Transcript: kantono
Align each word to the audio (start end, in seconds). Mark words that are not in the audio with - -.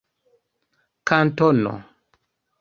kantono 1.07 1.75